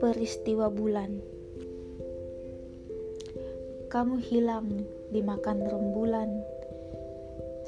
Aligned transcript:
Peristiwa 0.00 0.72
bulan. 0.72 1.20
Kamu 3.92 4.16
hilang 4.16 4.80
dimakan 5.12 5.60
rembulan 5.60 6.40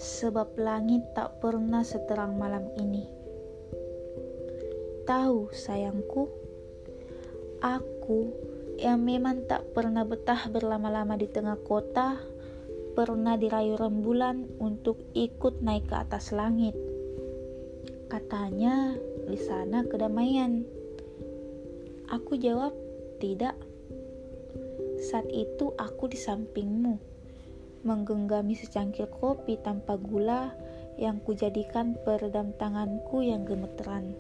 Sebab 0.01 0.57
langit 0.57 1.05
tak 1.13 1.45
pernah 1.45 1.85
seterang 1.85 2.41
malam 2.41 2.65
ini. 2.81 3.05
Tahu 5.05 5.53
sayangku 5.53 6.33
Aku 7.61 8.33
yang 8.81 9.05
memang 9.05 9.45
tak 9.45 9.77
pernah 9.77 10.09
betah 10.09 10.49
berlama-lama 10.49 11.21
di 11.21 11.29
tengah 11.29 11.61
kota 11.61 12.38
Pernah 12.99 13.39
dirayu 13.39 13.79
rembulan 13.79 14.59
untuk 14.59 14.99
ikut 15.15 15.63
naik 15.63 15.87
ke 15.87 15.95
atas 16.03 16.35
langit 16.35 16.75
Katanya 18.11 18.99
di 19.31 19.39
sana 19.39 19.87
kedamaian 19.87 20.67
Aku 22.11 22.35
jawab, 22.35 22.75
"Tidak." 23.23 23.55
Saat 24.99 25.31
itu 25.31 25.71
aku 25.79 26.11
di 26.11 26.19
sampingmu, 26.19 26.99
menggenggami 27.87 28.59
secangkir 28.59 29.07
kopi 29.07 29.61
tanpa 29.63 29.95
gula 29.95 30.57
yang 30.99 31.23
kujadikan 31.23 31.95
peredam 32.03 32.51
tanganku 32.59 33.23
yang 33.23 33.47
gemeteran. 33.47 34.19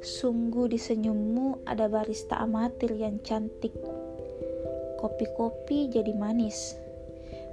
Sungguh 0.00 0.72
di 0.72 0.80
senyummu 0.80 1.68
ada 1.68 1.90
barista 1.92 2.40
amatir 2.40 2.96
yang 2.96 3.20
cantik. 3.20 3.76
Kopi-kopi 5.02 5.90
jadi 5.90 6.14
manis. 6.14 6.78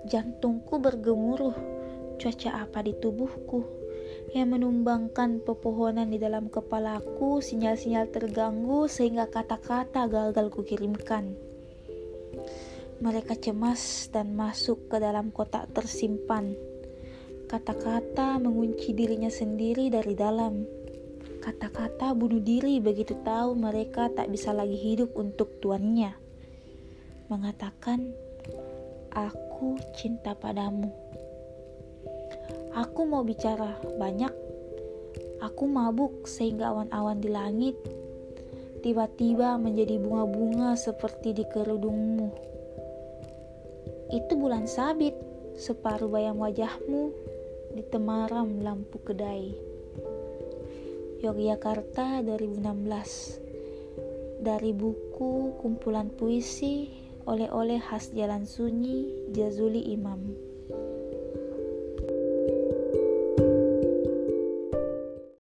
Jantungku 0.05 0.77
bergemuruh. 0.77 1.57
Cuaca 2.21 2.61
apa 2.61 2.85
di 2.85 2.93
tubuhku? 2.93 3.79
yang 4.29 4.53
menumbangkan 4.53 5.41
pepohonan 5.41 6.13
di 6.13 6.21
dalam 6.21 6.53
kepalaku, 6.53 7.41
sinyal-sinyal 7.41 8.13
terganggu 8.13 8.85
sehingga 8.85 9.25
kata-kata 9.25 10.05
gagal 10.05 10.53
kukirimkan. 10.53 11.33
Mereka 12.99 13.39
cemas 13.39 14.11
dan 14.11 14.35
masuk 14.35 14.91
ke 14.91 14.99
dalam 14.99 15.31
kotak 15.31 15.71
tersimpan. 15.71 16.53
Kata-kata 17.49 18.37
mengunci 18.37 18.93
dirinya 18.93 19.31
sendiri 19.31 19.89
dari 19.89 20.13
dalam. 20.13 20.67
Kata-kata 21.39 22.13
bunuh 22.13 22.43
diri 22.43 22.77
begitu 22.83 23.17
tahu 23.23 23.55
mereka 23.55 24.11
tak 24.11 24.29
bisa 24.29 24.51
lagi 24.51 24.75
hidup 24.75 25.15
untuk 25.15 25.57
tuannya. 25.63 26.28
Mengatakan, 27.29 28.09
"Aku 29.13 29.77
cinta 29.93 30.33
padamu." 30.33 30.89
Aku 32.73 33.05
mau 33.05 33.21
bicara 33.21 33.77
banyak. 34.01 34.33
Aku 35.45 35.69
mabuk 35.69 36.25
sehingga 36.25 36.73
awan-awan 36.73 37.21
di 37.21 37.29
langit 37.29 37.77
tiba-tiba 38.79 39.59
menjadi 39.59 39.99
bunga-bunga 39.99 40.79
seperti 40.79 41.35
di 41.35 41.43
kerudungmu. 41.45 42.31
Itu 44.09 44.33
bulan 44.39 44.65
sabit, 44.65 45.13
separuh 45.59 46.09
bayang 46.09 46.39
wajahmu 46.39 47.11
di 47.75 47.83
temaram 47.85 48.63
lampu 48.63 48.97
kedai. 49.03 49.53
Yogyakarta 51.19 52.23
2016 52.23 54.39
Dari 54.39 54.71
buku 54.71 55.59
kumpulan 55.59 56.07
puisi 56.15 56.87
oleh-oleh 57.29 57.77
khas 57.77 58.09
Jalan 58.09 58.49
Sunyi 58.49 59.29
Jazuli 59.29 59.93
Imam 59.93 60.48